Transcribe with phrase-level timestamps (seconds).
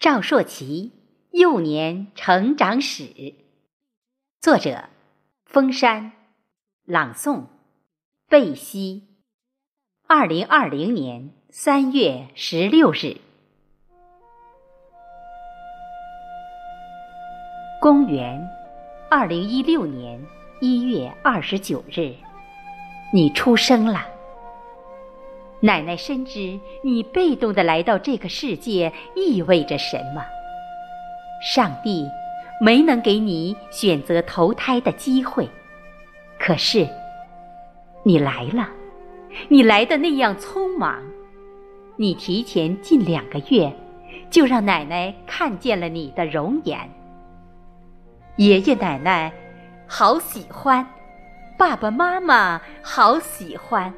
[0.00, 0.92] 赵硕奇
[1.30, 3.34] 幼年成长史，
[4.40, 4.84] 作者：
[5.44, 6.12] 封山，
[6.86, 7.44] 朗诵：
[8.26, 9.08] 贝西。
[10.06, 13.18] 二零二零年三月十六日，
[17.78, 18.48] 公元
[19.10, 20.24] 二零一六年
[20.62, 22.14] 一月二十九日，
[23.12, 24.19] 你出生了。
[25.60, 30.24] 奶奶深知你被动的来到这个世界意味着什么。
[31.42, 32.06] 上帝
[32.60, 35.48] 没能给你选择投胎的机会，
[36.38, 36.88] 可是
[38.02, 38.68] 你来了，
[39.48, 41.02] 你来的那样匆忙，
[41.96, 43.72] 你提前近两个月
[44.30, 46.78] 就让奶奶看见了你的容颜。
[48.36, 49.32] 爷爷奶奶
[49.86, 50.86] 好喜欢，
[51.58, 53.92] 爸爸妈妈好喜欢。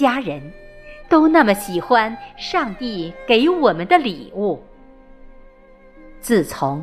[0.00, 0.40] 家人
[1.10, 4.58] 都那么喜欢上帝给我们的礼物。
[6.20, 6.82] 自从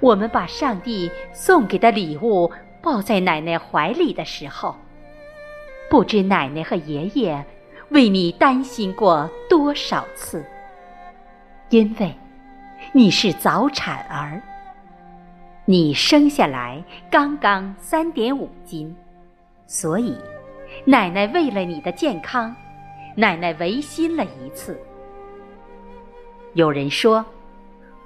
[0.00, 2.50] 我们把上帝送给的礼物
[2.82, 4.74] 抱在奶奶怀里的时候，
[5.88, 7.44] 不知奶奶和爷爷
[7.90, 10.44] 为你担心过多少次。
[11.68, 12.12] 因为
[12.92, 14.42] 你是早产儿，
[15.66, 18.96] 你生下来刚刚三点五斤，
[19.68, 20.16] 所以。
[20.84, 22.54] 奶奶为了你的健康，
[23.16, 24.80] 奶奶违心了一次。
[26.54, 27.24] 有人说，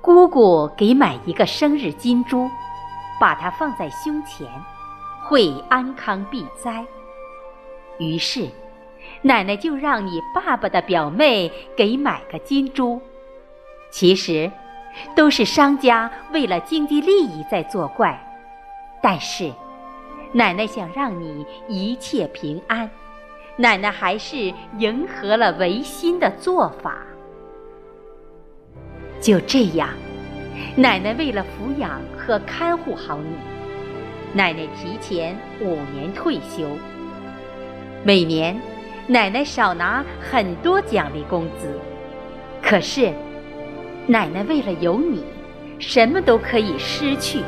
[0.00, 2.48] 姑姑给买一个生日金珠，
[3.20, 4.46] 把它放在胸前，
[5.22, 6.84] 会安康避灾。
[7.98, 8.48] 于是，
[9.22, 13.00] 奶奶就让你爸爸的表妹给买个金珠。
[13.90, 14.50] 其实，
[15.14, 18.18] 都是商家为了经济利益在作怪，
[19.02, 19.52] 但是。
[20.32, 22.88] 奶奶想让你一切平安，
[23.56, 26.98] 奶奶还是迎合了违心的做法。
[29.20, 29.88] 就这样，
[30.76, 33.34] 奶奶为了抚养和看护好你，
[34.32, 36.64] 奶奶提前五年退休。
[38.04, 38.58] 每年，
[39.08, 41.76] 奶奶少拿很多奖励工资，
[42.62, 43.12] 可是，
[44.06, 45.24] 奶奶为了有你，
[45.80, 47.42] 什么都可以失去，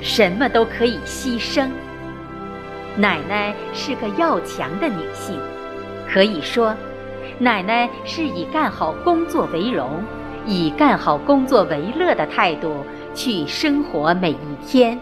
[0.00, 1.68] 什么都可以牺牲。
[2.96, 5.38] 奶奶是个要强的女性，
[6.06, 6.74] 可以说，
[7.38, 10.02] 奶奶是以干好工作为荣，
[10.46, 14.98] 以干好工作为乐的态度去生活每一天。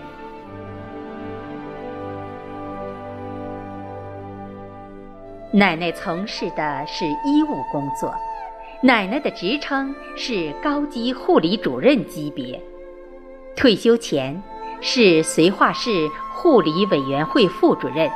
[5.53, 8.15] 奶奶从事的是医务工作，
[8.81, 12.63] 奶奶的职称是高级护理主任级别，
[13.57, 14.41] 退休前
[14.81, 16.11] 是绥化市。
[16.33, 18.11] 护理委员会副主任，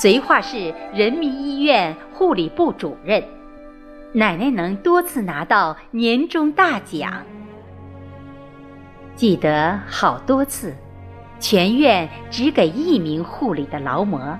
[0.00, 3.20] 绥化市人民医院护理部主任，
[4.12, 7.20] 奶奶能多次拿到年终大奖。
[9.16, 10.72] 记得好多次，
[11.40, 14.38] 全院只给一名护理的劳模，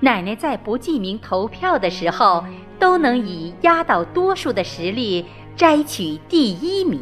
[0.00, 2.42] 奶奶在不记名投票的时候，
[2.78, 6.98] 都能以压倒多数的实力摘取第一名。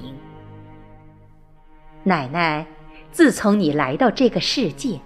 [2.02, 2.66] 奶奶，
[3.12, 5.00] 自从你来到这个世界。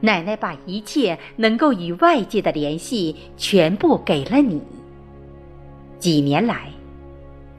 [0.00, 4.60] 奶奶把一切能够与外界的联系全部给了你。
[6.00, 6.72] 几年来，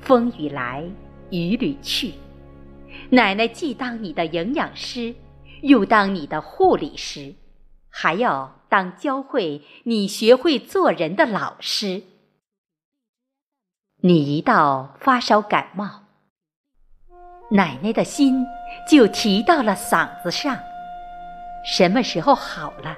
[0.01, 0.84] 风雨来，
[1.29, 2.12] 雨里去，
[3.09, 5.16] 奶奶既当你的营养师，
[5.62, 7.35] 又当你的护理师，
[7.88, 12.03] 还要当教会你学会做人的老师。
[14.01, 16.03] 你一到发烧感冒，
[17.51, 18.45] 奶奶的心
[18.88, 20.57] 就提到了嗓子上。
[21.66, 22.97] 什么时候好了？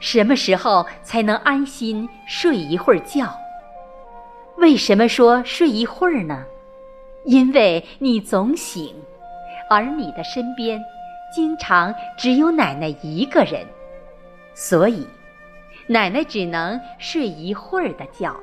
[0.00, 3.32] 什么时候才能安心睡一会儿觉？
[4.56, 6.44] 为什么说睡一会儿呢？
[7.24, 8.94] 因为你总醒，
[9.70, 10.82] 而你的身边
[11.32, 13.64] 经常只有奶奶一个人，
[14.54, 15.06] 所以
[15.86, 18.34] 奶奶只能睡一会儿的觉。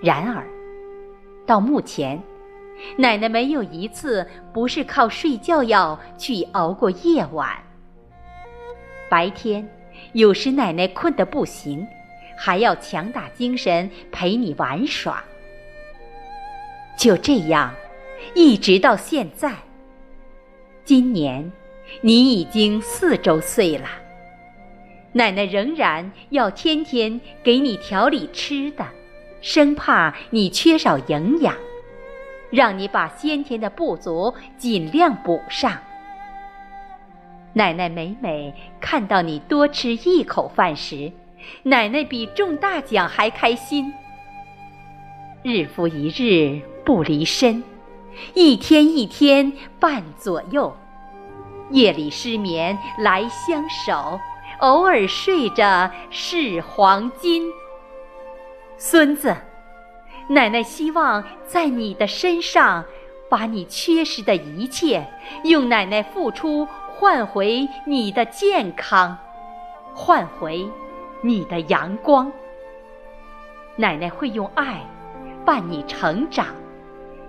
[0.00, 0.46] 然而，
[1.44, 2.22] 到目前，
[2.96, 7.48] 奶奶没有一次不是靠睡觉药去熬过夜晚。
[9.08, 9.68] 白天，
[10.12, 11.86] 有时奶奶困得不行，
[12.36, 15.22] 还要强打精神陪你玩耍。
[16.96, 17.74] 就这样，
[18.34, 19.52] 一直到现在。
[20.84, 21.50] 今年，
[22.00, 23.88] 你已经四周岁了，
[25.12, 28.84] 奶奶仍然要天天给你调理吃的，
[29.40, 31.54] 生怕你缺少营养，
[32.52, 35.72] 让你把先天的不足尽量补上。
[37.54, 41.10] 奶奶每每看到你多吃一口饭时，
[41.64, 43.92] 奶奶比中大奖还开心。
[45.42, 47.64] 日复一日不离身，
[48.34, 50.76] 一天一天伴左右，
[51.70, 54.20] 夜里失眠来相守，
[54.60, 57.42] 偶尔睡着是黄金。
[58.76, 59.36] 孙子，
[60.28, 62.84] 奶奶希望在你的身上，
[63.28, 65.06] 把你缺失的一切，
[65.44, 69.18] 用奶奶付出换回你的健康，
[69.94, 70.68] 换回
[71.22, 72.30] 你的阳光。
[73.76, 74.80] 奶奶会用爱
[75.44, 76.46] 伴你成长。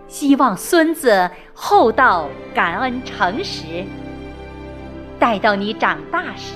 [0.08, 3.84] 希望孙子厚道、感恩、诚实。
[5.18, 6.56] 待到你长大时，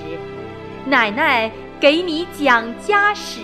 [0.84, 1.50] 奶奶
[1.80, 3.40] 给你讲家史。